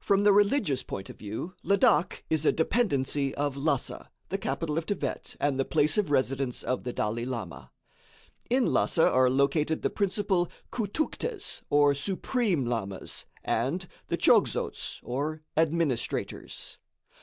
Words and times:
From 0.00 0.24
the 0.24 0.32
religious 0.32 0.82
point 0.82 1.10
of 1.10 1.18
view 1.18 1.52
Ladak 1.62 2.24
is 2.30 2.46
a 2.46 2.52
dependency 2.52 3.34
of 3.34 3.54
Lhassa, 3.54 4.08
the 4.30 4.38
capital 4.38 4.78
of 4.78 4.86
Thibet 4.86 5.36
and 5.38 5.60
the 5.60 5.66
place 5.66 5.98
of 5.98 6.10
residence 6.10 6.62
of 6.62 6.84
the 6.84 6.92
Dalai 6.94 7.26
Lama. 7.26 7.70
In 8.48 8.72
Lhassa 8.72 9.06
are 9.10 9.28
located 9.28 9.82
the 9.82 9.90
principal 9.90 10.50
Khoutoukhtes, 10.72 11.60
or 11.68 11.94
Supreme 11.94 12.64
Lamas, 12.64 13.26
and 13.44 13.86
the 14.06 14.16
Chogzots, 14.16 15.00
or 15.02 15.42
administrators. 15.54 16.78